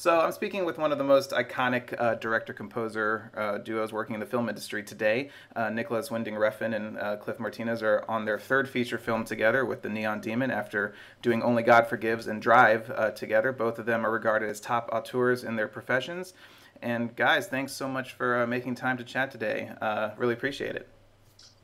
So 0.00 0.18
I'm 0.18 0.32
speaking 0.32 0.64
with 0.64 0.78
one 0.78 0.92
of 0.92 0.96
the 0.96 1.04
most 1.04 1.32
iconic 1.32 1.94
uh, 2.00 2.14
director-composer 2.14 3.32
uh, 3.36 3.58
duos 3.58 3.92
working 3.92 4.14
in 4.14 4.20
the 4.20 4.24
film 4.24 4.48
industry 4.48 4.82
today. 4.82 5.28
Uh, 5.54 5.68
Nicolas 5.68 6.10
Winding 6.10 6.36
Refn 6.36 6.74
and 6.74 6.98
uh, 6.98 7.18
Cliff 7.18 7.38
Martinez 7.38 7.82
are 7.82 8.06
on 8.08 8.24
their 8.24 8.38
third 8.38 8.66
feature 8.66 8.96
film 8.96 9.26
together 9.26 9.66
with 9.66 9.82
The 9.82 9.90
Neon 9.90 10.22
Demon 10.22 10.50
after 10.50 10.94
doing 11.20 11.42
Only 11.42 11.62
God 11.62 11.86
Forgives 11.86 12.28
and 12.28 12.40
Drive 12.40 12.90
uh, 12.90 13.10
together. 13.10 13.52
Both 13.52 13.78
of 13.78 13.84
them 13.84 14.06
are 14.06 14.10
regarded 14.10 14.48
as 14.48 14.58
top 14.58 14.88
auteurs 14.90 15.44
in 15.44 15.56
their 15.56 15.68
professions. 15.68 16.32
And 16.80 17.14
guys, 17.14 17.48
thanks 17.48 17.72
so 17.72 17.86
much 17.86 18.14
for 18.14 18.40
uh, 18.40 18.46
making 18.46 18.76
time 18.76 18.96
to 18.96 19.04
chat 19.04 19.30
today. 19.30 19.70
really 20.16 20.32
appreciate 20.32 20.76
it. 20.76 20.88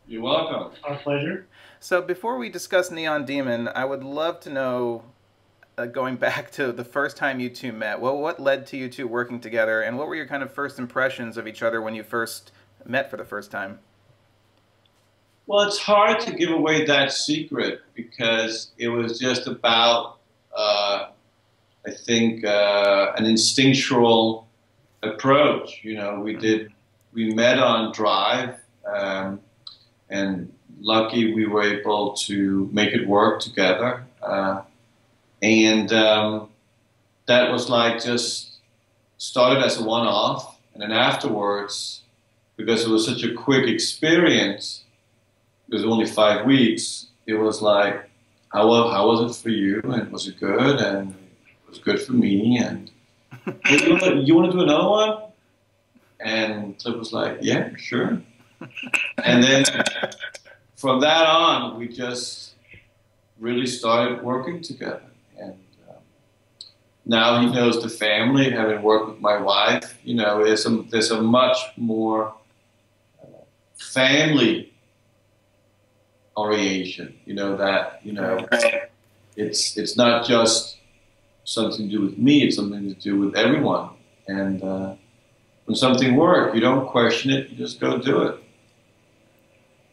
You're 0.07 0.21
welcome. 0.21 0.73
Our 0.85 0.99
pleasure. 0.99 1.47
So 1.81 2.03
before 2.03 2.37
we 2.37 2.51
discuss 2.51 2.91
Neon 2.91 3.25
Demon, 3.25 3.71
I 3.75 3.87
would 3.87 4.05
love 4.05 4.41
to 4.41 4.51
know 4.51 5.05
uh, 5.79 5.87
going 5.87 6.17
back 6.17 6.51
to 6.53 6.73
the 6.73 6.85
first 6.85 7.17
time 7.17 7.41
you 7.41 7.51
two 7.51 7.73
met, 7.73 8.01
well, 8.01 8.17
what 8.17 8.41
led 8.41 8.67
to 8.69 8.77
you 8.77 8.89
two 8.89 9.07
working 9.07 9.41
together, 9.41 9.83
and 9.83 9.99
what 9.99 10.09
were 10.09 10.15
your 10.15 10.27
kind 10.27 10.43
of 10.43 10.53
first 10.53 10.79
impressions 10.79 11.37
of 11.37 11.47
each 11.47 11.63
other 11.63 11.83
when 11.83 11.95
you 11.95 12.03
first 12.03 12.53
met 12.85 13.11
for 13.11 13.17
the 13.17 13.25
first 13.25 13.51
time? 13.51 13.79
Well, 15.47 15.67
it's 15.67 15.79
hard 15.79 16.19
to 16.21 16.33
give 16.33 16.51
away 16.51 16.85
that 16.87 17.13
secret 17.13 17.81
because 17.95 18.73
it 18.79 18.89
was 18.89 19.19
just 19.19 19.47
about, 19.47 20.19
uh, 20.57 21.09
I 21.87 21.91
think, 22.05 22.45
uh, 22.45 23.13
an 23.17 23.27
instinctual 23.27 24.49
approach. 25.03 25.81
You 25.85 25.97
know, 25.97 26.21
we 26.21 26.35
did, 26.35 26.73
we 27.13 27.33
met 27.33 27.61
on 27.61 27.93
Drive, 27.93 28.59
um, 28.93 29.41
and 30.09 30.53
lucky 30.81 31.33
we 31.33 31.47
were 31.47 31.63
able 31.63 32.15
to 32.15 32.69
make 32.73 32.93
it 32.93 33.07
work 33.07 33.41
together. 33.41 34.05
Uh, 34.23 34.63
and 35.43 35.93
um, 35.93 36.49
that 37.27 37.51
was 37.51 37.69
like 37.69 38.03
just 38.03 38.59
started 39.19 39.63
as 39.63 39.81
a 39.81 39.85
one-off, 39.85 40.59
and 40.73 40.83
then 40.83 40.93
afterwards, 40.93 42.03
because 42.57 42.85
it 42.85 42.91
was 42.91 43.07
such 43.07 43.23
a 43.23 43.35
quick 43.35 43.69
experience, 43.69 44.85
it 45.69 45.75
was 45.75 45.85
only 45.85 46.07
five 46.07 46.47
weeks. 46.47 47.09
It 47.27 47.35
was 47.35 47.61
like, 47.61 48.09
how 48.53 48.69
how 48.91 49.09
was 49.09 49.39
it 49.39 49.43
for 49.43 49.51
you? 49.51 49.81
And 49.85 50.11
was 50.11 50.29
it 50.29 50.39
good? 50.39 50.81
And 50.81 51.11
it 51.11 51.69
was 51.69 51.79
good 51.79 52.01
for 52.01 52.13
me. 52.13 52.59
And 52.59 52.91
you, 53.71 53.91
want 53.91 54.03
to, 54.03 54.17
you 54.17 54.35
want 54.35 54.53
to 54.53 54.57
do 54.57 54.63
another 54.63 54.89
one? 54.89 55.23
And 56.21 56.79
Cliff 56.79 56.97
was 56.97 57.13
like, 57.13 57.39
yeah, 57.43 57.71
sure. 57.77 58.23
and 59.23 59.43
then 59.43 59.65
from 60.77 61.01
that 61.01 61.27
on, 61.27 61.79
we 61.79 61.89
just 61.89 62.55
really 63.39 63.67
started 63.67 64.23
working 64.23 64.63
together 64.63 65.03
now 67.07 67.41
he 67.41 67.47
knows 67.47 67.81
the 67.81 67.89
family, 67.89 68.51
having 68.51 68.83
worked 68.83 69.09
with 69.09 69.21
my 69.21 69.39
wife, 69.39 69.97
you 70.03 70.15
know, 70.15 70.45
there's 70.45 70.67
a, 70.67 70.83
there's 70.91 71.13
a 71.13 71.23
much 71.23 71.57
more 71.77 72.35
uh, 73.23 73.27
family 73.79 74.73
orientation, 76.37 77.17
you 77.25 77.35
know, 77.35 77.57
that, 77.57 78.01
you 78.05 78.13
know, 78.13 78.47
it's, 79.37 79.77
it's 79.77 79.97
not 79.97 80.27
just 80.27 80.79
something 81.45 81.89
to 81.89 81.97
do 81.97 82.03
with 82.03 82.19
me, 82.19 82.43
it's 82.43 82.57
something 82.57 82.93
to 82.93 83.01
do 83.01 83.21
with 83.21 83.37
everyone. 83.37 83.91
And 84.27 84.63
uh, 84.65 84.95
when 85.67 85.77
something 85.77 86.17
works, 86.17 86.57
you 86.57 86.61
don't 86.61 86.89
question 86.89 87.31
it, 87.31 87.51
you 87.51 87.57
just 87.57 87.79
go 87.79 87.99
do 87.99 88.23
it. 88.23 88.43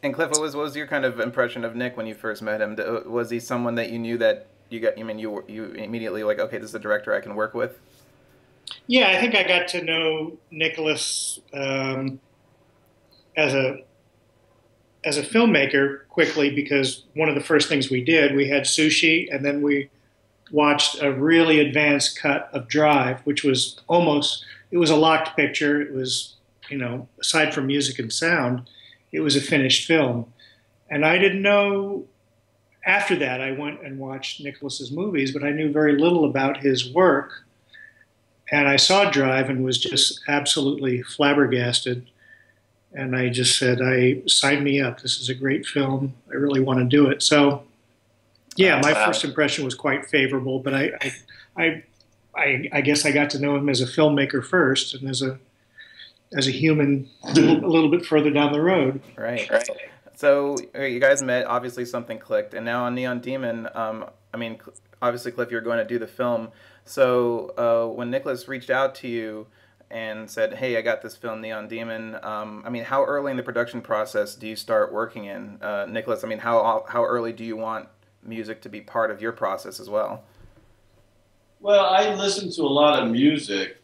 And 0.02 0.12
Cliff, 0.12 0.30
what 0.32 0.40
was, 0.40 0.56
what 0.56 0.64
was 0.64 0.74
your 0.74 0.88
kind 0.88 1.04
of 1.04 1.20
impression 1.20 1.64
of 1.64 1.76
Nick 1.76 1.96
when 1.96 2.06
you 2.06 2.14
first 2.14 2.42
met 2.42 2.60
him? 2.60 2.76
Was 3.06 3.30
he 3.30 3.38
someone 3.38 3.76
that 3.76 3.90
you 3.90 4.00
knew 4.00 4.18
that 4.18 4.48
you 4.74 4.80
got? 4.80 4.98
You 4.98 5.04
mean 5.04 5.18
you 5.18 5.44
you 5.48 5.64
immediately 5.66 6.24
like 6.24 6.38
okay, 6.38 6.58
this 6.58 6.70
is 6.70 6.74
a 6.74 6.78
director 6.78 7.14
I 7.14 7.20
can 7.20 7.34
work 7.34 7.54
with? 7.54 7.78
Yeah, 8.86 9.08
I 9.08 9.20
think 9.20 9.34
I 9.34 9.42
got 9.44 9.68
to 9.68 9.82
know 9.82 10.36
Nicholas 10.50 11.40
um, 11.52 12.20
as 13.36 13.54
a 13.54 13.84
as 15.04 15.18
a 15.18 15.22
filmmaker 15.22 16.06
quickly 16.08 16.50
because 16.50 17.04
one 17.14 17.28
of 17.28 17.34
the 17.34 17.40
first 17.40 17.68
things 17.68 17.90
we 17.90 18.02
did 18.02 18.34
we 18.34 18.48
had 18.48 18.62
sushi 18.62 19.32
and 19.34 19.44
then 19.44 19.60
we 19.62 19.90
watched 20.50 21.02
a 21.02 21.12
really 21.12 21.60
advanced 21.60 22.18
cut 22.18 22.48
of 22.52 22.68
Drive, 22.68 23.20
which 23.20 23.44
was 23.44 23.80
almost 23.86 24.44
it 24.70 24.78
was 24.78 24.90
a 24.90 24.96
locked 24.96 25.36
picture. 25.36 25.80
It 25.80 25.92
was 25.92 26.34
you 26.68 26.78
know 26.78 27.08
aside 27.20 27.54
from 27.54 27.66
music 27.66 27.98
and 27.98 28.12
sound, 28.12 28.68
it 29.12 29.20
was 29.20 29.36
a 29.36 29.40
finished 29.40 29.86
film, 29.86 30.32
and 30.90 31.04
I 31.04 31.18
didn't 31.18 31.42
know 31.42 32.06
after 32.86 33.16
that, 33.16 33.40
I 33.40 33.52
went 33.52 33.82
and 33.82 33.98
watched 33.98 34.42
Nicholas's 34.42 34.90
movies, 34.90 35.32
but 35.32 35.42
I 35.42 35.50
knew 35.50 35.72
very 35.72 35.96
little 35.98 36.24
about 36.24 36.58
his 36.58 36.92
work. 36.92 37.44
And 38.50 38.68
I 38.68 38.76
saw 38.76 39.10
Drive 39.10 39.48
and 39.48 39.64
was 39.64 39.78
just 39.78 40.20
absolutely 40.28 41.02
flabbergasted. 41.02 42.06
And 42.92 43.16
I 43.16 43.28
just 43.28 43.58
said, 43.58 43.80
"I 43.82 44.22
sign 44.26 44.62
me 44.62 44.80
up. 44.80 45.00
This 45.00 45.18
is 45.18 45.28
a 45.28 45.34
great 45.34 45.66
film. 45.66 46.14
I 46.30 46.34
really 46.34 46.60
want 46.60 46.78
to 46.78 46.84
do 46.84 47.08
it." 47.08 47.22
So, 47.22 47.64
yeah, 48.56 48.80
my 48.80 48.92
wow. 48.92 49.06
first 49.06 49.24
impression 49.24 49.64
was 49.64 49.74
quite 49.74 50.06
favorable. 50.06 50.60
But 50.60 50.74
I, 50.74 50.92
I, 51.00 51.12
I, 51.56 51.82
I, 52.36 52.68
I 52.72 52.80
guess 52.82 53.04
I 53.04 53.10
got 53.10 53.30
to 53.30 53.40
know 53.40 53.56
him 53.56 53.68
as 53.68 53.80
a 53.80 53.86
filmmaker 53.86 54.44
first, 54.44 54.94
and 54.94 55.08
as 55.08 55.22
a 55.22 55.38
as 56.36 56.46
a 56.46 56.52
human 56.52 57.08
a 57.24 57.32
little, 57.32 57.64
a 57.64 57.66
little 57.66 57.90
bit 57.90 58.04
further 58.04 58.30
down 58.30 58.52
the 58.52 58.60
road. 58.60 59.00
Right. 59.16 59.48
Right. 59.50 59.68
So 60.24 60.56
you 60.74 61.00
guys 61.00 61.22
met. 61.22 61.44
Obviously, 61.44 61.84
something 61.84 62.18
clicked, 62.18 62.54
and 62.54 62.64
now 62.64 62.84
on 62.84 62.94
Neon 62.94 63.20
Demon, 63.20 63.68
um, 63.74 64.06
I 64.32 64.38
mean, 64.38 64.58
obviously, 65.02 65.32
Cliff, 65.32 65.50
you're 65.50 65.60
going 65.60 65.76
to 65.76 65.84
do 65.84 65.98
the 65.98 66.06
film. 66.06 66.48
So 66.86 67.48
uh, 67.58 67.94
when 67.94 68.10
Nicholas 68.10 68.48
reached 68.48 68.70
out 68.70 68.94
to 68.94 69.08
you 69.08 69.46
and 69.90 70.30
said, 70.30 70.54
"Hey, 70.54 70.78
I 70.78 70.80
got 70.80 71.02
this 71.02 71.14
film, 71.14 71.42
Neon 71.42 71.68
Demon," 71.68 72.16
um, 72.22 72.62
I 72.64 72.70
mean, 72.70 72.84
how 72.84 73.04
early 73.04 73.32
in 73.32 73.36
the 73.36 73.42
production 73.42 73.82
process 73.82 74.34
do 74.34 74.48
you 74.48 74.56
start 74.56 74.94
working 74.94 75.26
in, 75.26 75.58
uh, 75.60 75.84
Nicolas? 75.90 76.24
I 76.24 76.28
mean, 76.28 76.38
how 76.38 76.86
how 76.88 77.04
early 77.04 77.34
do 77.34 77.44
you 77.44 77.58
want 77.58 77.90
music 78.22 78.62
to 78.62 78.70
be 78.70 78.80
part 78.80 79.10
of 79.10 79.20
your 79.20 79.32
process 79.32 79.78
as 79.78 79.90
well? 79.90 80.24
Well, 81.60 81.84
I 81.84 82.14
listen 82.14 82.50
to 82.52 82.62
a 82.62 82.72
lot 82.72 83.02
of 83.02 83.10
music, 83.10 83.76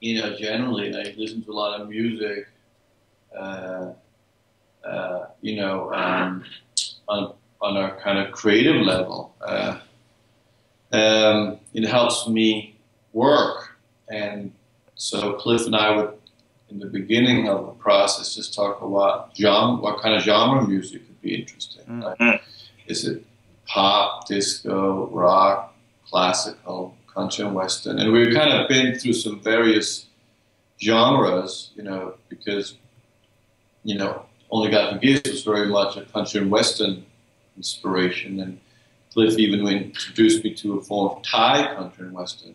you 0.00 0.20
know, 0.20 0.36
generally, 0.36 0.94
I 0.94 1.14
listen 1.16 1.42
to 1.44 1.50
a 1.50 1.54
lot 1.54 1.80
of 1.80 1.88
music. 1.88 2.46
Uh, 3.34 3.92
uh, 4.86 5.26
you 5.40 5.56
know, 5.56 5.92
um, 5.92 6.44
on, 7.08 7.34
on 7.60 7.76
a 7.76 7.96
kind 8.02 8.18
of 8.18 8.32
creative 8.32 8.80
level. 8.82 9.34
Uh, 9.40 9.78
um, 10.92 11.58
it 11.74 11.86
helps 11.86 12.28
me 12.28 12.76
work. 13.12 13.76
And 14.08 14.52
so 14.94 15.34
Cliff 15.34 15.66
and 15.66 15.74
I 15.74 15.96
would, 15.96 16.12
in 16.68 16.78
the 16.78 16.86
beginning 16.86 17.48
of 17.48 17.66
the 17.66 17.72
process, 17.72 18.34
just 18.34 18.54
talk 18.54 18.80
a 18.80 18.84
about 18.84 19.36
genre, 19.36 19.80
what 19.80 20.00
kind 20.00 20.14
of 20.14 20.22
genre 20.22 20.66
music 20.66 21.02
would 21.08 21.20
be 21.20 21.34
interesting. 21.34 21.84
Mm-hmm. 21.84 22.24
Like, 22.24 22.42
is 22.86 23.06
it 23.06 23.24
pop, 23.66 24.26
disco, 24.26 25.08
rock, 25.08 25.74
classical, 26.08 26.96
country 27.12 27.44
and 27.44 27.54
western? 27.54 27.98
And 27.98 28.12
we've 28.12 28.34
kind 28.34 28.52
of 28.52 28.68
been 28.68 28.98
through 28.98 29.14
some 29.14 29.40
various 29.40 30.06
genres, 30.80 31.70
you 31.74 31.82
know, 31.82 32.14
because, 32.28 32.76
you 33.82 33.96
know, 33.96 34.26
only 34.50 34.70
God 34.70 34.94
Forgives 34.94 35.28
was 35.28 35.42
very 35.42 35.66
much 35.66 35.96
a 35.96 36.02
country 36.02 36.40
and 36.40 36.50
western 36.50 37.04
inspiration, 37.56 38.40
and 38.40 38.60
Cliff 39.12 39.38
even 39.38 39.66
introduced 39.66 40.44
me 40.44 40.54
to 40.54 40.78
a 40.78 40.82
form 40.82 41.16
of 41.16 41.22
Thai 41.22 41.74
country 41.74 42.06
and 42.06 42.14
western. 42.14 42.54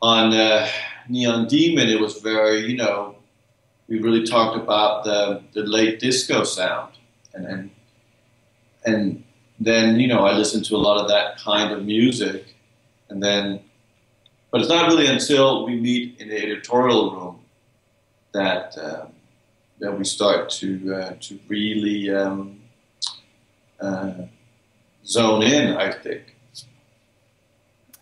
On 0.00 0.32
uh, 0.32 0.68
Neon 1.08 1.48
Demon, 1.48 1.88
it 1.88 2.00
was 2.00 2.18
very, 2.18 2.60
you 2.66 2.76
know, 2.76 3.16
we 3.88 3.98
really 3.98 4.24
talked 4.24 4.56
about 4.56 5.04
the, 5.04 5.42
the 5.52 5.62
late 5.62 5.98
disco 5.98 6.44
sound, 6.44 6.92
and, 7.34 7.46
and 7.46 7.70
and 8.84 9.24
then 9.58 9.98
you 9.98 10.06
know 10.06 10.24
I 10.24 10.36
listened 10.36 10.64
to 10.66 10.76
a 10.76 10.78
lot 10.78 10.98
of 10.98 11.08
that 11.08 11.38
kind 11.38 11.72
of 11.72 11.84
music, 11.84 12.54
and 13.08 13.22
then, 13.22 13.60
but 14.50 14.60
it's 14.60 14.70
not 14.70 14.88
really 14.88 15.06
until 15.06 15.66
we 15.66 15.80
meet 15.80 16.20
in 16.20 16.28
the 16.28 16.36
editorial 16.36 17.10
room 17.10 17.40
that. 18.32 18.76
Um, 18.78 19.12
that 19.80 19.96
we 19.96 20.04
start 20.04 20.50
to 20.50 20.94
uh, 20.94 21.12
to 21.20 21.38
really 21.48 22.10
um, 22.14 22.60
uh, 23.80 24.12
zone 25.04 25.42
in. 25.42 25.76
I 25.76 25.92
think. 25.92 26.34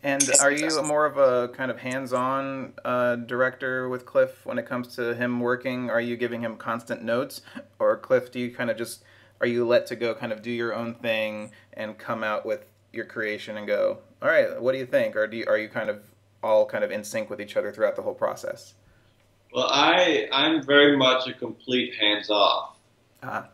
And 0.02 0.22
are 0.40 0.52
you 0.52 0.70
more 0.84 1.04
of 1.04 1.16
a 1.18 1.48
kind 1.48 1.68
of 1.68 1.80
hands-on 1.80 2.74
uh, 2.84 3.16
director 3.16 3.88
with 3.88 4.06
Cliff 4.06 4.46
when 4.46 4.56
it 4.56 4.64
comes 4.64 4.94
to 4.94 5.16
him 5.16 5.40
working? 5.40 5.90
Are 5.90 6.00
you 6.00 6.16
giving 6.16 6.42
him 6.42 6.56
constant 6.56 7.02
notes, 7.02 7.40
or 7.80 7.96
Cliff, 7.96 8.30
do 8.30 8.38
you 8.38 8.54
kind 8.54 8.70
of 8.70 8.76
just 8.76 9.02
are 9.40 9.46
you 9.46 9.66
let 9.66 9.86
to 9.86 9.96
go, 9.96 10.14
kind 10.14 10.32
of 10.32 10.42
do 10.42 10.50
your 10.50 10.74
own 10.74 10.94
thing 10.94 11.50
and 11.74 11.98
come 11.98 12.24
out 12.24 12.46
with 12.46 12.64
your 12.92 13.04
creation 13.04 13.56
and 13.56 13.66
go, 13.66 13.98
all 14.22 14.28
right, 14.28 14.60
what 14.60 14.72
do 14.72 14.78
you 14.78 14.86
think? 14.86 15.14
Or 15.16 15.26
do 15.26 15.36
you, 15.36 15.44
are 15.46 15.58
you 15.58 15.68
kind 15.68 15.90
of 15.90 16.02
all 16.42 16.66
kind 16.66 16.84
of 16.84 16.90
in 16.90 17.04
sync 17.04 17.28
with 17.28 17.40
each 17.40 17.56
other 17.56 17.72
throughout 17.72 17.96
the 17.96 18.02
whole 18.02 18.14
process? 18.14 18.74
Well, 19.52 19.68
I 19.70 20.28
I'm 20.32 20.62
very 20.62 20.96
much 20.96 21.26
a 21.28 21.32
complete 21.32 21.94
hands 21.94 22.30
off, 22.30 22.76
uh-huh. 23.22 23.44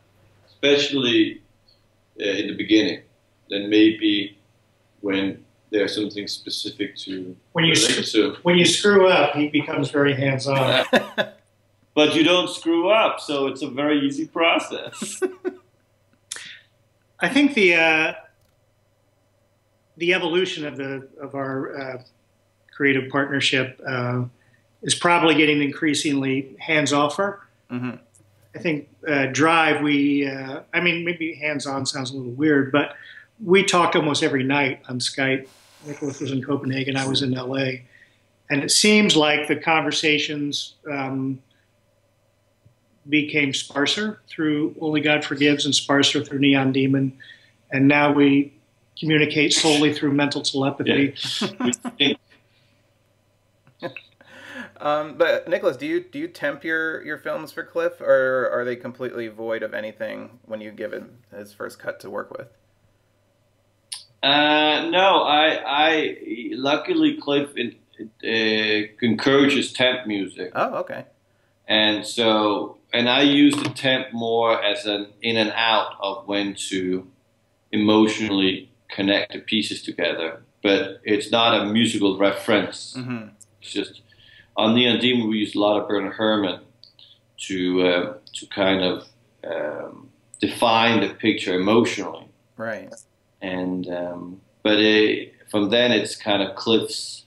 especially 0.47 1.43
uh, 2.21 2.25
in 2.25 2.49
the 2.49 2.57
beginning. 2.57 3.03
Then 3.51 3.69
maybe 3.71 4.39
when 5.01 5.45
there's 5.71 5.95
something 5.95 6.29
specific 6.29 6.97
to 6.97 7.37
When 7.53 7.65
you 7.65 7.73
relate 7.73 8.07
to. 8.07 8.37
when 8.43 8.59
you 8.59 8.65
screw 8.65 9.09
up, 9.09 9.35
he 9.35 9.49
becomes 9.49 9.91
very 9.91 10.15
hands 10.15 10.47
on. 10.47 10.85
but 11.95 12.15
you 12.15 12.23
don't 12.23 12.49
screw 12.49 12.91
up, 12.91 13.21
so 13.21 13.47
it's 13.47 13.63
a 13.63 13.69
very 13.69 14.01
easy 14.01 14.27
process. 14.27 15.23
I 17.21 17.29
think 17.29 17.55
the 17.55 17.75
uh, 17.75 18.13
the 19.97 20.15
evolution 20.15 20.67
of 20.67 20.77
the 20.77 21.09
of 21.21 21.35
our 21.35 21.77
uh, 21.77 22.03
creative 22.75 23.11
partnership 23.11 23.81
uh, 23.87 24.25
is 24.83 24.95
probably 24.95 25.35
getting 25.35 25.63
increasingly 25.63 26.57
hands 26.59 26.93
offer. 26.93 27.47
hmm 27.71 27.93
I 28.55 28.59
think 28.59 28.89
uh, 29.09 29.27
Drive, 29.33 29.81
we, 29.81 30.27
uh, 30.27 30.61
I 30.75 30.81
mean, 30.81 31.07
maybe 31.07 31.35
hands 31.35 31.67
on 31.67 31.87
sounds 31.87 32.11
a 32.11 32.17
little 32.17 32.33
weird, 32.33 32.71
but 32.71 32.97
we 33.43 33.65
talked 33.65 33.97
almost 33.97 34.23
every 34.23 34.45
night 34.45 34.83
on 34.89 34.99
Skype. 34.99 35.49
Nicholas 35.87 36.21
was 36.21 36.33
in 36.33 36.43
Copenhagen, 36.43 36.97
I 36.97 37.07
was 37.07 37.23
in 37.23 37.33
LA. 37.33 37.81
And 38.51 38.63
it 38.63 38.71
seems 38.71 39.17
like 39.17 39.49
the 39.49 39.57
conversations 39.57 40.75
um, 40.91 41.41
became 43.09 43.55
sparser 43.55 44.21
through 44.29 44.75
Only 44.81 45.01
God 45.01 45.25
Forgives 45.25 45.65
and 45.65 45.75
sparser 45.75 46.23
through 46.23 46.41
Neon 46.41 46.73
Demon. 46.73 47.17
And 47.73 47.89
now 47.89 48.13
we 48.13 48.53
communicate 48.99 49.55
solely 49.55 49.95
through 49.95 50.13
mental 50.13 50.43
telepathy. 50.43 51.15
Um, 54.83 55.15
but 55.17 55.47
Nicholas, 55.49 55.77
do 55.77 55.87
you 55.87 56.01
do 56.01 56.19
you 56.19 56.27
temp 56.27 56.65
your, 56.65 57.05
your 57.05 57.17
films 57.17 57.53
for 57.53 57.63
Cliff, 57.63 58.01
or 58.01 58.51
are 58.53 58.65
they 58.65 58.75
completely 58.75 59.29
void 59.29 59.63
of 59.63 59.75
anything 59.75 60.41
when 60.45 60.61
you 60.61 60.73
give 60.73 60.93
him 60.93 61.19
his 61.35 61.53
first 61.55 61.79
cut 61.79 62.01
to 62.01 62.11
work 62.11 62.37
with? 62.37 62.49
Uh, 64.25 64.89
no, 64.91 65.23
I, 65.23 65.61
I 65.65 66.17
luckily 66.53 67.17
Cliff 67.21 67.51
in, 67.57 67.77
uh, 68.25 68.89
encourages 69.03 69.73
temp 69.73 70.07
music, 70.07 70.51
Oh, 70.57 70.75
okay. 70.79 71.05
and 71.69 72.05
so 72.05 72.79
and 72.93 73.09
I 73.09 73.23
use 73.23 73.55
the 73.55 73.69
temp 73.71 74.13
more 74.13 74.61
as 74.63 74.85
an 74.87 75.09
in 75.23 75.37
and 75.37 75.53
out 75.55 75.95
of 76.01 76.27
when 76.27 76.55
to 76.71 77.07
emotionally 77.71 78.71
connect 78.91 79.33
the 79.33 79.39
pieces 79.41 79.81
together. 79.83 80.43
But 80.63 81.01
it's 81.05 81.31
not 81.31 81.61
a 81.61 81.67
musical 81.67 82.19
reference. 82.19 82.95
hmm 82.95 83.29
It's 83.61 83.73
just 83.73 84.03
on 84.57 84.75
Neon 84.75 85.01
Demon 85.01 85.29
we 85.29 85.39
used 85.39 85.57
a 85.57 85.61
lot 85.61 85.81
of 85.81 85.89
Bernard 85.89 86.15
Herrmann 86.17 86.61
to 87.47 87.83
uh, 87.83 88.15
to 88.35 88.47
kind 88.47 88.83
of 88.83 89.09
um, 89.45 90.11
define 90.41 91.01
the 91.01 91.15
picture 91.15 91.55
emotionally. 91.55 92.29
Right. 92.57 92.93
and 93.41 93.89
um, 93.89 94.41
but 94.63 94.79
it, 94.79 95.35
from 95.51 95.71
then 95.71 95.91
it's 95.93 96.17
kind 96.17 96.43
of 96.43 96.55
Cliff's 96.55 97.25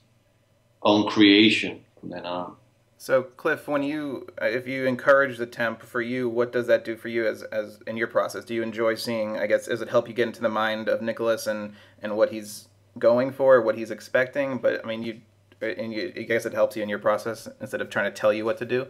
own 0.82 1.08
creation 1.10 1.82
from 2.00 2.10
then 2.10 2.26
on. 2.26 2.56
So, 2.98 3.22
Cliff, 3.22 3.68
when 3.68 3.84
you 3.84 4.28
if 4.42 4.68
you 4.68 4.86
encourage 4.86 5.38
the 5.38 5.46
temp 5.46 5.84
for 5.84 6.02
you, 6.02 6.28
what 6.28 6.52
does 6.52 6.66
that 6.68 6.84
do 6.84 6.96
for 6.96 7.08
you 7.08 7.28
as 7.28 7.44
as 7.44 7.80
in 7.86 7.98
your 7.98 8.08
process? 8.08 8.46
Do 8.46 8.56
you 8.56 8.64
enjoy 8.64 8.96
seeing? 8.96 9.38
I 9.38 9.46
guess 9.46 9.68
does 9.68 9.82
it 9.82 9.90
help 9.90 10.08
you 10.08 10.14
get 10.14 10.28
into 10.28 10.42
the 10.42 10.50
mind 10.50 10.90
of 10.90 11.02
Nicholas 11.02 11.46
and 11.46 11.74
and 12.02 12.18
what 12.18 12.32
he's 12.32 12.68
going 12.98 13.32
for, 13.32 13.62
what 13.62 13.78
he's 13.78 13.92
expecting? 13.92 14.58
But 14.58 14.84
I 14.84 14.88
mean, 14.88 15.04
you 15.04 15.22
and 15.62 15.94
you, 15.94 16.14
I 16.16 16.22
guess 16.22 16.46
it 16.46 16.54
helps 16.54 16.76
you 16.76 16.84
in 16.84 16.90
your 16.90 17.00
process 17.00 17.48
instead 17.62 17.82
of 17.82 17.90
trying 17.90 18.12
to 18.12 18.12
tell 18.12 18.34
you 18.34 18.46
what 18.46 18.58
to 18.58 18.66
do. 18.66 18.88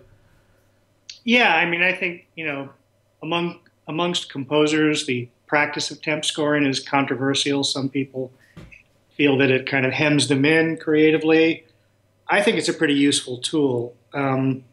Yeah, 1.24 1.56
I 1.56 1.66
mean, 1.66 1.82
I 1.82 1.94
think 1.94 2.28
you 2.36 2.46
know, 2.46 2.70
among 3.22 3.60
amongst 3.88 4.30
composers, 4.30 5.06
the 5.06 5.30
practice 5.48 5.92
of 5.92 6.02
temp 6.02 6.26
scoring 6.26 6.66
is 6.66 6.80
controversial. 6.80 7.64
Some 7.64 7.90
people 7.90 8.32
feel 9.16 9.38
that 9.38 9.52
it 9.52 9.68
kind 9.68 9.86
of 9.86 9.94
hems 9.94 10.28
them 10.28 10.46
in 10.46 10.78
creatively. 10.78 11.66
I 12.28 12.42
think 12.42 12.58
it's 12.58 12.70
a 12.70 12.74
pretty 12.74 12.96
useful 12.96 13.38
tool, 13.38 13.96
um, 14.14 14.64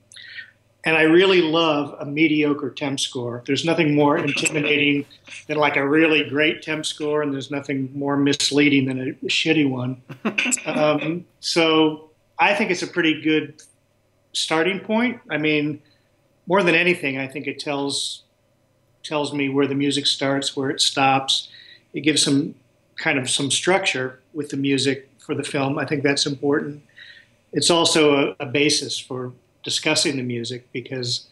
and 0.84 0.96
I 0.96 1.02
really 1.02 1.40
love 1.40 1.94
a 2.00 2.04
mediocre 2.04 2.70
temp 2.70 2.98
score. 2.98 3.42
There's 3.46 3.64
nothing 3.64 3.94
more 3.94 4.18
intimidating 4.18 5.06
than 5.46 5.56
like 5.56 5.76
a 5.76 5.88
really 5.88 6.28
great 6.28 6.62
temp 6.62 6.84
score, 6.86 7.22
and 7.22 7.32
there's 7.32 7.50
nothing 7.50 7.90
more 7.94 8.16
misleading 8.16 8.86
than 8.86 9.00
a 9.00 9.26
shitty 9.26 9.68
one. 9.68 10.02
Um, 10.66 11.24
so 11.40 12.10
I 12.38 12.54
think 12.54 12.70
it's 12.70 12.82
a 12.82 12.86
pretty 12.86 13.20
good 13.20 13.62
starting 14.32 14.80
point. 14.80 15.20
I 15.30 15.38
mean 15.38 15.80
more 16.46 16.62
than 16.62 16.74
anything, 16.74 17.18
I 17.18 17.26
think 17.28 17.46
it 17.46 17.58
tells 17.58 18.22
tells 19.02 19.32
me 19.32 19.48
where 19.48 19.66
the 19.66 19.74
music 19.74 20.06
starts, 20.06 20.56
where 20.56 20.70
it 20.70 20.80
stops. 20.80 21.48
It 21.92 22.00
gives 22.02 22.22
some 22.22 22.54
kind 22.96 23.18
of 23.18 23.28
some 23.28 23.50
structure 23.50 24.20
with 24.32 24.50
the 24.50 24.56
music 24.56 25.08
for 25.18 25.34
the 25.34 25.42
film. 25.42 25.78
I 25.78 25.86
think 25.86 26.02
that's 26.02 26.26
important. 26.26 26.82
It's 27.52 27.70
also 27.70 28.34
a, 28.40 28.44
a 28.44 28.46
basis 28.46 28.98
for 28.98 29.32
discussing 29.62 30.16
the 30.16 30.22
music 30.22 30.70
because 30.72 31.28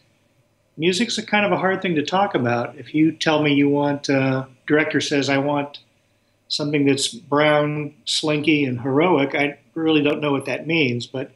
music's 0.77 1.17
a 1.17 1.25
kind 1.25 1.45
of 1.45 1.51
a 1.51 1.57
hard 1.57 1.81
thing 1.81 1.95
to 1.95 2.03
talk 2.03 2.35
about. 2.35 2.77
If 2.77 2.93
you 2.93 3.11
tell 3.11 3.41
me 3.41 3.53
you 3.53 3.69
want, 3.69 4.09
uh, 4.09 4.45
director 4.67 5.01
says 5.01 5.29
I 5.29 5.37
want 5.37 5.79
something 6.47 6.85
that's 6.85 7.09
brown, 7.09 7.93
slinky, 8.05 8.65
and 8.65 8.81
heroic, 8.81 9.35
I 9.35 9.59
really 9.73 10.01
don't 10.01 10.21
know 10.21 10.31
what 10.31 10.45
that 10.45 10.67
means. 10.67 11.07
But 11.07 11.31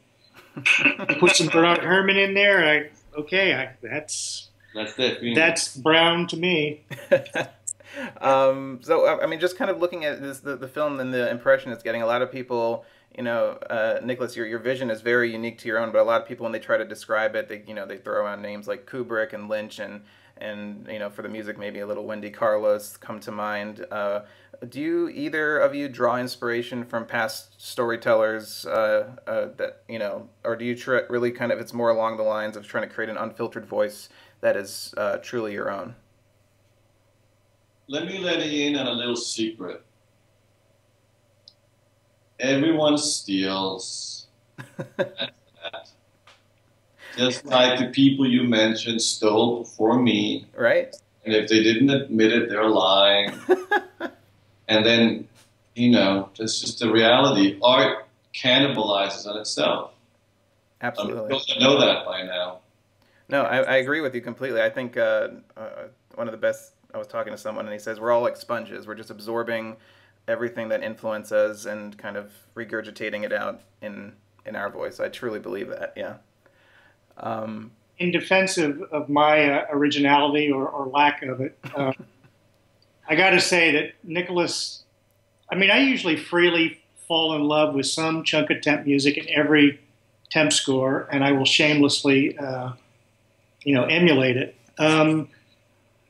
put 1.18 1.36
some 1.36 1.48
Bernard 1.48 1.78
Herrmann 1.78 2.16
in 2.16 2.34
there, 2.34 2.64
I 2.64 2.90
okay, 3.18 3.54
I, 3.54 3.76
that's 3.82 4.48
That's 4.74 4.94
the 4.94 5.32
that's 5.34 5.76
brown 5.76 6.26
to 6.28 6.36
me. 6.36 6.84
um, 8.20 8.80
so 8.82 9.06
I 9.06 9.24
I 9.24 9.26
mean, 9.26 9.40
just 9.40 9.56
kind 9.56 9.70
of 9.70 9.78
looking 9.78 10.04
at 10.04 10.20
this, 10.20 10.40
the, 10.40 10.56
the 10.56 10.68
film 10.68 11.00
and 11.00 11.12
the 11.12 11.30
impression 11.30 11.72
it's 11.72 11.82
getting, 11.82 12.02
a 12.02 12.06
lot 12.06 12.22
of 12.22 12.30
people, 12.30 12.84
you 13.16 13.22
know, 13.22 13.52
uh, 13.70 13.98
Nicholas, 14.04 14.36
your 14.36 14.46
your 14.46 14.58
vision 14.58 14.90
is 14.90 15.00
very 15.00 15.32
unique 15.32 15.56
to 15.58 15.68
your 15.68 15.78
own, 15.78 15.90
but 15.90 16.00
a 16.00 16.04
lot 16.04 16.20
of 16.20 16.28
people 16.28 16.44
when 16.44 16.52
they 16.52 16.58
try 16.58 16.76
to 16.76 16.84
describe 16.84 17.34
it, 17.34 17.48
they 17.48 17.62
you 17.66 17.72
know 17.72 17.86
they 17.86 17.96
throw 17.96 18.26
out 18.26 18.40
names 18.42 18.68
like 18.68 18.84
Kubrick 18.84 19.32
and 19.32 19.48
Lynch 19.48 19.78
and 19.78 20.02
and 20.36 20.86
you 20.90 20.98
know 20.98 21.08
for 21.08 21.22
the 21.22 21.28
music 21.28 21.58
maybe 21.58 21.80
a 21.80 21.86
little 21.86 22.04
Wendy 22.04 22.30
Carlos 22.30 22.98
come 22.98 23.18
to 23.20 23.32
mind. 23.32 23.86
Uh, 23.90 24.20
do 24.68 24.80
you 24.82 25.08
either 25.08 25.58
of 25.58 25.74
you 25.74 25.88
draw 25.88 26.18
inspiration 26.18 26.84
from 26.84 27.06
past 27.06 27.58
storytellers 27.60 28.66
uh, 28.66 29.16
uh, 29.26 29.48
that 29.56 29.82
you 29.88 29.98
know, 29.98 30.28
or 30.44 30.54
do 30.54 30.66
you 30.66 30.76
really 31.08 31.30
kind 31.30 31.52
of 31.52 31.58
it's 31.58 31.72
more 31.72 31.88
along 31.88 32.18
the 32.18 32.22
lines 32.22 32.54
of 32.54 32.66
trying 32.66 32.86
to 32.86 32.94
create 32.94 33.08
an 33.08 33.16
unfiltered 33.16 33.64
voice 33.64 34.10
that 34.42 34.58
is 34.58 34.92
uh, 34.98 35.16
truly 35.18 35.54
your 35.54 35.70
own? 35.70 35.94
Let 37.88 38.04
me 38.06 38.18
let 38.18 38.44
you 38.44 38.66
in 38.66 38.76
on 38.76 38.86
a 38.86 38.92
little 38.92 39.16
secret. 39.16 39.85
Everyone 42.38 42.98
steals. 42.98 44.26
Just 47.16 47.46
like 47.46 47.78
the 47.78 47.86
people 47.86 48.28
you 48.28 48.44
mentioned 48.44 49.00
stole 49.00 49.60
before 49.60 49.98
me, 49.98 50.44
right? 50.54 50.94
and 51.26 51.34
if 51.34 51.48
they 51.48 51.62
didn't 51.62 51.90
admit 51.90 52.32
it, 52.32 52.48
they're 52.48 52.68
lying. 52.68 53.32
and 54.68 54.86
then, 54.86 55.28
you 55.74 55.90
know, 55.90 56.30
that's 56.38 56.60
just 56.60 56.78
the 56.78 56.90
reality. 56.90 57.58
Art 57.62 58.06
cannibalizes 58.32 59.26
on 59.26 59.38
itself. 59.38 59.90
Absolutely. 60.80 61.38
sure 61.40 61.60
know 61.60 61.80
that 61.80 62.06
by 62.06 62.22
now. 62.22 62.60
No, 63.28 63.42
I, 63.42 63.58
I 63.62 63.76
agree 63.76 64.00
with 64.00 64.14
you 64.14 64.20
completely. 64.20 64.62
I 64.62 64.70
think 64.70 64.96
uh, 64.96 65.28
uh, 65.56 65.88
one 66.14 66.28
of 66.28 66.32
the 66.32 66.38
best. 66.38 66.72
I 66.94 66.98
was 66.98 67.08
talking 67.08 67.32
to 67.32 67.38
someone, 67.38 67.66
and 67.66 67.72
he 67.72 67.78
says 67.78 67.98
we're 67.98 68.12
all 68.12 68.22
like 68.22 68.36
sponges. 68.36 68.86
We're 68.86 68.94
just 68.94 69.10
absorbing 69.10 69.76
everything 70.28 70.68
that 70.68 70.82
influences 70.82 71.32
us 71.32 71.66
and 71.66 71.96
kind 71.96 72.16
of 72.16 72.32
regurgitating 72.54 73.24
it 73.24 73.32
out 73.32 73.60
in 73.80 74.12
in 74.44 74.56
our 74.56 74.70
voice. 74.70 75.00
I 75.00 75.08
truly 75.08 75.40
believe 75.40 75.68
that. 75.68 75.92
Yeah. 75.96 76.16
Um, 77.18 77.72
In 77.98 78.10
defense 78.10 78.58
of, 78.58 78.80
of 78.92 79.08
my 79.08 79.50
uh, 79.50 79.66
originality 79.70 80.50
or, 80.52 80.68
or 80.68 80.86
lack 80.86 81.22
of 81.22 81.40
it, 81.40 81.58
uh, 81.74 81.92
I 83.08 83.14
got 83.16 83.30
to 83.30 83.40
say 83.40 83.72
that 83.72 83.94
Nicholas. 84.02 84.82
I 85.50 85.54
mean, 85.54 85.70
I 85.70 85.78
usually 85.78 86.16
freely 86.16 86.80
fall 87.06 87.34
in 87.36 87.44
love 87.44 87.74
with 87.74 87.86
some 87.86 88.24
chunk 88.24 88.50
of 88.50 88.60
temp 88.62 88.84
music 88.84 89.16
in 89.16 89.28
every 89.28 89.80
temp 90.30 90.52
score, 90.52 91.08
and 91.12 91.24
I 91.24 91.32
will 91.32 91.44
shamelessly, 91.44 92.36
uh, 92.36 92.72
you 93.62 93.74
know, 93.74 93.84
emulate 93.84 94.36
it. 94.36 94.56
Um, 94.78 95.28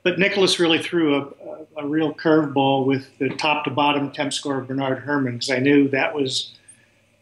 but 0.07 0.21
Nicholas 0.21 0.61
really 0.61 0.81
threw 0.81 1.17
a, 1.17 1.21
a, 1.21 1.83
a 1.83 1.87
real 1.89 2.15
curveball 2.15 2.87
with 2.87 3.19
the 3.19 3.29
top 3.31 3.65
to 3.65 3.71
bottom 3.71 4.13
temp 4.13 4.33
score 4.33 4.59
of 4.59 4.69
Bernard 4.69 5.03
Herrmann 5.03 5.33
because 5.33 5.51
I 5.51 5.59
knew 5.59 5.89
that 5.89 6.15
was 6.15 6.53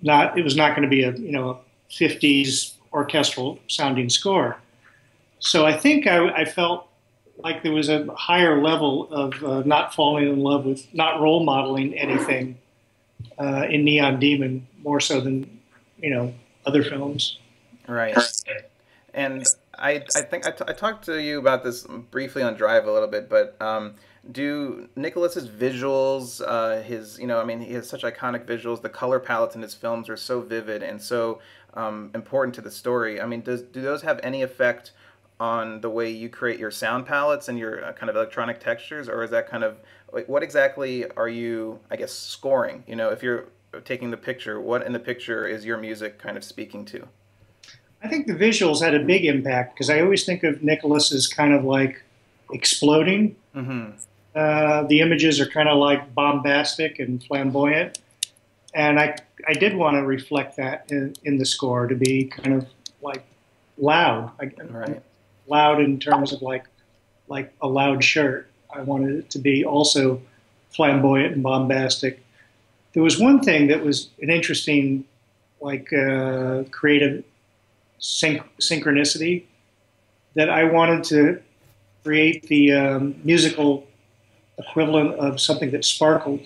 not 0.02 0.38
it 0.38 0.44
was 0.44 0.54
not 0.54 0.76
going 0.76 0.82
to 0.82 0.88
be 0.88 1.02
a 1.02 1.12
you 1.12 1.32
know 1.32 1.48
a 1.48 1.58
50s 1.90 2.74
orchestral 2.92 3.58
sounding 3.68 4.10
score. 4.10 4.58
So 5.38 5.64
I 5.64 5.72
think 5.72 6.06
I, 6.06 6.28
I 6.28 6.44
felt 6.44 6.86
like 7.38 7.62
there 7.62 7.72
was 7.72 7.88
a 7.88 8.04
higher 8.12 8.60
level 8.60 9.10
of 9.10 9.42
uh, 9.42 9.62
not 9.64 9.94
falling 9.94 10.28
in 10.28 10.40
love 10.40 10.66
with 10.66 10.86
not 10.92 11.22
role 11.22 11.42
modeling 11.42 11.94
anything 11.94 12.58
uh, 13.38 13.64
in 13.70 13.82
Neon 13.84 14.20
Demon 14.20 14.66
more 14.82 15.00
so 15.00 15.22
than 15.22 15.58
you 15.96 16.10
know 16.10 16.34
other 16.66 16.84
films. 16.84 17.38
right. 17.88 18.14
And 19.14 19.46
I, 19.78 20.02
I 20.16 20.22
think 20.22 20.46
I, 20.46 20.50
talked 20.50 21.04
to 21.06 21.20
you 21.20 21.38
about 21.38 21.64
this 21.64 21.86
briefly 22.10 22.42
on 22.42 22.54
Drive 22.54 22.86
a 22.86 22.92
little 22.92 23.08
bit, 23.08 23.28
but 23.28 23.56
um, 23.60 23.94
do 24.30 24.88
Nicholas's 24.96 25.48
visuals, 25.48 26.42
uh, 26.46 26.82
his 26.82 27.18
you 27.18 27.26
know, 27.26 27.40
I 27.40 27.44
mean, 27.44 27.60
he 27.60 27.74
has 27.74 27.88
such 27.88 28.02
iconic 28.02 28.46
visuals. 28.46 28.82
The 28.82 28.88
color 28.88 29.18
palettes 29.18 29.56
in 29.56 29.62
his 29.62 29.74
films 29.74 30.08
are 30.08 30.16
so 30.16 30.40
vivid 30.40 30.82
and 30.82 31.00
so 31.00 31.40
um, 31.74 32.10
important 32.14 32.54
to 32.56 32.60
the 32.60 32.70
story. 32.70 33.20
I 33.20 33.26
mean, 33.26 33.42
does 33.42 33.62
do 33.62 33.80
those 33.80 34.02
have 34.02 34.20
any 34.22 34.42
effect 34.42 34.92
on 35.40 35.80
the 35.80 35.90
way 35.90 36.08
you 36.10 36.28
create 36.28 36.60
your 36.60 36.70
sound 36.70 37.06
palettes 37.06 37.48
and 37.48 37.58
your 37.58 37.84
uh, 37.84 37.92
kind 37.92 38.08
of 38.08 38.16
electronic 38.16 38.60
textures, 38.60 39.08
or 39.08 39.22
is 39.24 39.30
that 39.30 39.48
kind 39.48 39.64
of 39.64 39.78
like 40.12 40.28
what 40.28 40.42
exactly 40.42 41.04
are 41.16 41.28
you, 41.28 41.80
I 41.90 41.96
guess, 41.96 42.12
scoring? 42.12 42.84
You 42.86 42.96
know, 42.96 43.10
if 43.10 43.22
you're 43.22 43.46
taking 43.84 44.10
the 44.10 44.16
picture, 44.16 44.60
what 44.60 44.86
in 44.86 44.92
the 44.92 45.00
picture 45.00 45.46
is 45.46 45.64
your 45.64 45.78
music 45.78 46.18
kind 46.18 46.36
of 46.36 46.44
speaking 46.44 46.84
to? 46.86 47.08
I 48.04 48.08
think 48.08 48.26
the 48.26 48.34
visuals 48.34 48.82
had 48.82 48.94
a 48.94 48.98
big 49.00 49.24
impact 49.24 49.74
because 49.74 49.88
I 49.88 50.02
always 50.02 50.26
think 50.26 50.44
of 50.44 50.62
Nicholas 50.62 51.10
as 51.10 51.26
kind 51.26 51.54
of 51.54 51.64
like 51.64 52.02
exploding. 52.52 53.34
Mm-hmm. 53.56 53.92
Uh, 54.34 54.82
the 54.82 55.00
images 55.00 55.40
are 55.40 55.46
kind 55.46 55.70
of 55.70 55.78
like 55.78 56.14
bombastic 56.14 56.98
and 56.98 57.24
flamboyant, 57.24 57.98
and 58.74 59.00
I 59.00 59.16
I 59.48 59.54
did 59.54 59.74
want 59.74 59.96
to 59.96 60.02
reflect 60.02 60.56
that 60.58 60.84
in, 60.90 61.14
in 61.24 61.38
the 61.38 61.46
score 61.46 61.86
to 61.86 61.94
be 61.94 62.24
kind 62.24 62.52
of 62.52 62.66
like 63.00 63.24
loud, 63.78 64.32
right. 64.38 65.02
loud 65.46 65.80
in 65.80 65.98
terms 65.98 66.32
of 66.34 66.42
like 66.42 66.64
like 67.28 67.54
a 67.62 67.68
loud 67.68 68.04
shirt. 68.04 68.50
I 68.70 68.82
wanted 68.82 69.14
it 69.16 69.30
to 69.30 69.38
be 69.38 69.64
also 69.64 70.20
flamboyant 70.70 71.34
and 71.34 71.42
bombastic. 71.42 72.22
There 72.92 73.02
was 73.02 73.18
one 73.18 73.40
thing 73.40 73.68
that 73.68 73.82
was 73.82 74.10
an 74.20 74.28
interesting, 74.30 75.04
like 75.60 75.90
uh, 75.92 76.64
creative 76.70 77.24
synch- 78.00 78.44
synchronicity 78.60 79.44
that 80.34 80.50
I 80.50 80.64
wanted 80.64 81.04
to 81.04 81.40
create 82.02 82.46
the 82.48 82.72
um, 82.72 83.14
musical 83.24 83.86
equivalent 84.58 85.14
of 85.14 85.40
something 85.40 85.70
that 85.70 85.84
sparkled. 85.84 86.40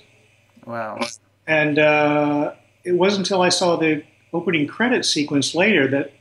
Wow. 0.65 1.01
And 1.47 1.79
uh, 1.79 2.53
it 2.85 2.93
wasn't 2.93 3.27
until 3.27 3.43
I 3.43 3.49
saw 3.49 3.77
the 3.77 4.03
opening 4.33 4.67
credit 4.67 5.05
sequence 5.05 5.55
later 5.55 5.89
that 5.89 6.13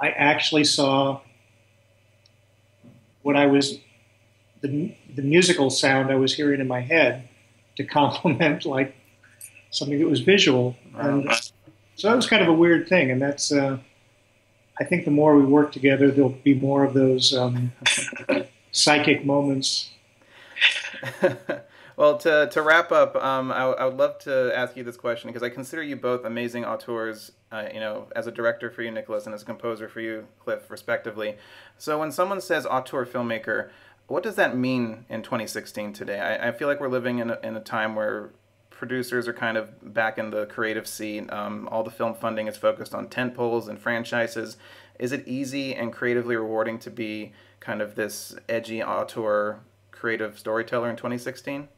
I 0.00 0.10
actually 0.10 0.64
saw 0.64 1.20
what 3.22 3.36
I 3.36 3.46
was, 3.46 3.78
the, 4.62 4.94
the 5.14 5.22
musical 5.22 5.70
sound 5.70 6.10
I 6.10 6.16
was 6.16 6.34
hearing 6.34 6.60
in 6.60 6.66
my 6.66 6.80
head 6.80 7.28
to 7.76 7.84
complement 7.98 8.64
like 8.64 8.94
something 9.70 9.98
that 9.98 10.08
was 10.08 10.20
visual. 10.20 10.76
Wow. 10.94 11.18
And 11.18 11.32
so 11.94 12.08
that 12.08 12.16
was 12.16 12.26
kind 12.26 12.42
of 12.42 12.48
a 12.48 12.52
weird 12.52 12.88
thing. 12.88 13.10
And 13.10 13.22
that's, 13.22 13.52
uh, 13.52 13.78
I 14.80 14.84
think 14.84 15.04
the 15.04 15.10
more 15.10 15.36
we 15.36 15.44
work 15.44 15.72
together, 15.72 16.10
there'll 16.10 16.30
be 16.30 16.54
more 16.54 16.84
of 16.84 16.94
those 16.94 17.34
um, 17.34 17.72
psychic 18.72 19.24
moments. 19.24 19.90
well, 21.96 22.16
to, 22.18 22.48
to 22.50 22.62
wrap 22.62 22.90
up, 22.90 23.16
um, 23.16 23.52
I, 23.52 23.64
I, 23.64 23.84
would 23.84 23.96
love 23.96 24.18
to 24.20 24.52
ask 24.56 24.76
you 24.76 24.84
this 24.84 24.96
question 24.96 25.28
because 25.28 25.42
I 25.42 25.50
consider 25.50 25.82
you 25.82 25.96
both 25.96 26.24
amazing 26.24 26.64
auteurs. 26.64 27.32
Uh, 27.50 27.68
you 27.72 27.80
know, 27.80 28.06
as 28.16 28.26
a 28.26 28.32
director 28.32 28.70
for 28.70 28.82
you, 28.82 28.90
Nicholas, 28.90 29.26
and 29.26 29.34
as 29.34 29.42
a 29.42 29.44
composer 29.44 29.88
for 29.88 30.00
you, 30.00 30.26
Cliff, 30.40 30.70
respectively. 30.70 31.36
So 31.76 31.98
when 31.98 32.10
someone 32.10 32.40
says 32.40 32.64
auteur 32.64 33.04
filmmaker, 33.04 33.68
what 34.06 34.22
does 34.22 34.36
that 34.36 34.56
mean 34.56 35.04
in 35.10 35.22
2016 35.22 35.92
today? 35.92 36.18
I, 36.18 36.48
I 36.48 36.52
feel 36.52 36.66
like 36.66 36.80
we're 36.80 36.88
living 36.88 37.18
in 37.18 37.30
a, 37.30 37.38
in 37.42 37.56
a 37.56 37.60
time 37.60 37.94
where 37.94 38.30
producers 38.82 39.28
are 39.28 39.32
kind 39.32 39.56
of 39.56 39.94
back 39.94 40.18
in 40.18 40.30
the 40.30 40.44
creative 40.46 40.88
seat. 40.88 41.32
Um, 41.32 41.68
all 41.70 41.84
the 41.84 41.90
film 41.92 42.14
funding 42.14 42.48
is 42.48 42.56
focused 42.56 42.96
on 42.96 43.06
tent 43.06 43.32
poles 43.32 43.68
and 43.68 43.78
franchises. 43.78 44.56
Is 44.98 45.12
it 45.12 45.22
easy 45.24 45.72
and 45.72 45.92
creatively 45.92 46.34
rewarding 46.34 46.80
to 46.80 46.90
be 46.90 47.32
kind 47.60 47.80
of 47.80 47.94
this 47.94 48.34
edgy 48.48 48.82
auteur 48.82 49.60
creative 49.92 50.36
storyteller 50.36 50.90
in 50.90 50.96
2016? 50.96 51.68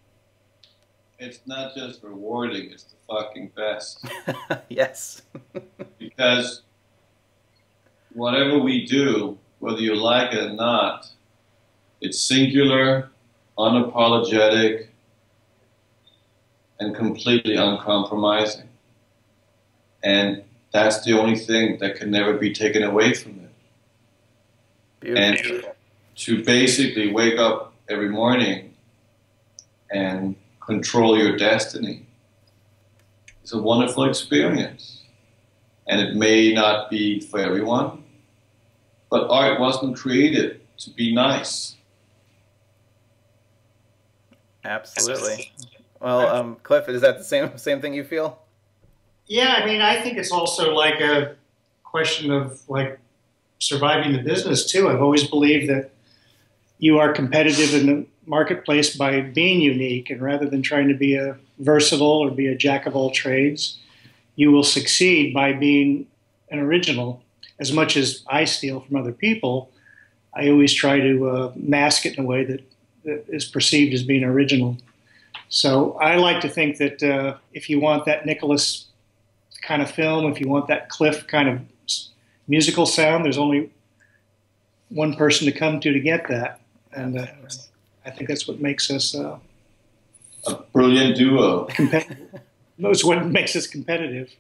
It's 1.18 1.40
not 1.44 1.74
just 1.74 2.02
rewarding, 2.02 2.70
it's 2.70 2.84
the 2.84 2.96
fucking 3.06 3.50
best. 3.54 4.02
yes. 4.70 5.20
because 5.98 6.62
whatever 8.14 8.58
we 8.58 8.86
do, 8.86 9.36
whether 9.58 9.80
you 9.80 9.94
like 9.94 10.32
it 10.32 10.42
or 10.42 10.54
not, 10.54 11.06
it's 12.00 12.18
singular, 12.18 13.10
unapologetic, 13.58 14.86
and 16.84 16.94
completely 16.94 17.56
uncompromising. 17.56 18.68
And 20.02 20.44
that's 20.72 21.02
the 21.04 21.18
only 21.18 21.36
thing 21.36 21.78
that 21.78 21.96
can 21.96 22.10
never 22.10 22.34
be 22.34 22.52
taken 22.52 22.82
away 22.82 23.14
from 23.14 23.32
it. 23.40 23.50
Beautiful. 25.00 25.54
And 25.54 25.64
to 26.16 26.44
basically 26.44 27.10
wake 27.10 27.38
up 27.38 27.72
every 27.88 28.08
morning 28.08 28.74
and 29.90 30.36
control 30.60 31.18
your 31.18 31.36
destiny 31.36 32.06
is 33.42 33.52
a 33.52 33.60
wonderful 33.60 34.04
experience. 34.04 35.02
And 35.86 36.00
it 36.00 36.14
may 36.16 36.52
not 36.52 36.90
be 36.90 37.20
for 37.20 37.38
everyone, 37.38 38.04
but 39.10 39.28
art 39.30 39.60
wasn't 39.60 39.96
created 39.96 40.60
to 40.78 40.90
be 40.90 41.14
nice. 41.14 41.76
Absolutely. 44.64 45.52
Well, 46.04 46.28
um, 46.28 46.56
Cliff, 46.62 46.86
is 46.90 47.00
that 47.00 47.16
the 47.16 47.24
same 47.24 47.56
same 47.56 47.80
thing 47.80 47.94
you 47.94 48.04
feel? 48.04 48.38
Yeah, 49.26 49.54
I 49.56 49.64
mean, 49.64 49.80
I 49.80 50.02
think 50.02 50.18
it's 50.18 50.30
also 50.30 50.74
like 50.74 51.00
a 51.00 51.34
question 51.82 52.30
of 52.30 52.60
like 52.68 52.98
surviving 53.58 54.12
the 54.12 54.18
business 54.18 54.70
too. 54.70 54.90
I've 54.90 55.00
always 55.00 55.26
believed 55.26 55.70
that 55.70 55.92
you 56.78 56.98
are 56.98 57.10
competitive 57.10 57.72
in 57.72 57.86
the 57.86 58.06
marketplace 58.26 58.94
by 58.94 59.22
being 59.22 59.62
unique, 59.62 60.10
and 60.10 60.20
rather 60.20 60.46
than 60.46 60.60
trying 60.60 60.88
to 60.88 60.94
be 60.94 61.14
a 61.14 61.38
versatile 61.58 62.18
or 62.22 62.30
be 62.30 62.48
a 62.48 62.54
jack 62.54 62.84
of 62.84 62.94
all 62.94 63.10
trades, 63.10 63.78
you 64.36 64.52
will 64.52 64.62
succeed 64.62 65.32
by 65.32 65.54
being 65.54 66.06
an 66.50 66.58
original. 66.58 67.22
As 67.58 67.72
much 67.72 67.96
as 67.96 68.22
I 68.26 68.44
steal 68.44 68.80
from 68.80 68.96
other 68.96 69.12
people, 69.12 69.70
I 70.34 70.50
always 70.50 70.74
try 70.74 71.00
to 71.00 71.28
uh, 71.30 71.52
mask 71.56 72.04
it 72.04 72.18
in 72.18 72.24
a 72.24 72.26
way 72.26 72.44
that, 72.44 72.60
that 73.04 73.24
is 73.28 73.46
perceived 73.46 73.94
as 73.94 74.02
being 74.02 74.22
original. 74.22 74.76
So 75.48 75.94
I 75.94 76.16
like 76.16 76.40
to 76.40 76.48
think 76.48 76.78
that 76.78 77.02
uh, 77.02 77.36
if 77.52 77.70
you 77.70 77.80
want 77.80 78.04
that 78.06 78.26
Nicholas 78.26 78.86
kind 79.62 79.82
of 79.82 79.90
film, 79.90 80.30
if 80.30 80.40
you 80.40 80.48
want 80.48 80.68
that 80.68 80.88
Cliff 80.88 81.26
kind 81.26 81.48
of 81.48 81.60
musical 82.48 82.86
sound, 82.86 83.24
there's 83.24 83.38
only 83.38 83.70
one 84.88 85.14
person 85.14 85.46
to 85.46 85.52
come 85.52 85.80
to 85.80 85.92
to 85.92 86.00
get 86.00 86.28
that, 86.28 86.60
and 86.92 87.18
uh, 87.18 87.26
I 88.04 88.10
think 88.10 88.28
that's 88.28 88.46
what 88.46 88.60
makes 88.60 88.90
us 88.90 89.14
uh, 89.14 89.38
a 90.46 90.54
brilliant 90.72 91.16
duo. 91.16 91.64
Competitive. 91.64 92.40
That's 92.78 93.04
what 93.04 93.24
makes 93.26 93.54
us 93.54 93.66
competitive. 93.66 94.34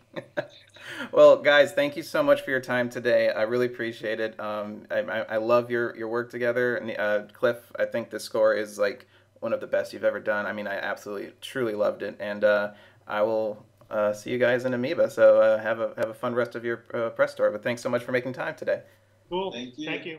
well, 1.12 1.36
guys, 1.36 1.72
thank 1.72 1.96
you 1.96 2.02
so 2.02 2.22
much 2.22 2.42
for 2.42 2.50
your 2.50 2.60
time 2.60 2.88
today. 2.90 3.30
I 3.30 3.42
really 3.42 3.66
appreciate 3.66 4.20
it. 4.20 4.38
Um, 4.40 4.86
I, 4.90 4.98
I, 4.98 5.18
I, 5.20 5.36
love 5.36 5.70
your, 5.70 5.96
your 5.96 6.08
work 6.08 6.30
together. 6.30 6.76
And 6.76 6.98
uh, 6.98 7.32
Cliff, 7.32 7.56
I 7.78 7.84
think 7.84 8.10
the 8.10 8.18
score 8.18 8.54
is 8.54 8.76
like 8.78 9.06
one 9.44 9.52
of 9.52 9.60
the 9.60 9.66
best 9.68 9.92
you've 9.92 10.04
ever 10.04 10.18
done. 10.18 10.46
I 10.46 10.52
mean, 10.52 10.66
I 10.66 10.76
absolutely, 10.76 11.32
truly 11.40 11.74
loved 11.74 12.02
it, 12.02 12.16
and 12.18 12.42
uh, 12.42 12.72
I 13.06 13.22
will 13.22 13.64
uh, 13.90 14.12
see 14.12 14.30
you 14.30 14.38
guys 14.38 14.64
in 14.64 14.72
Amoeba. 14.74 15.10
So 15.10 15.40
uh, 15.40 15.62
have 15.62 15.78
a 15.78 15.92
have 15.98 16.08
a 16.08 16.14
fun 16.14 16.34
rest 16.34 16.56
of 16.56 16.64
your 16.64 16.82
uh, 16.92 17.10
press 17.10 17.34
tour. 17.34 17.50
But 17.52 17.62
thanks 17.62 17.82
so 17.82 17.90
much 17.90 18.02
for 18.02 18.10
making 18.10 18.32
time 18.32 18.56
today. 18.56 18.82
Cool. 19.28 19.52
Thank 19.52 19.78
you. 19.78 19.86
Thank 19.86 20.06
you. 20.06 20.18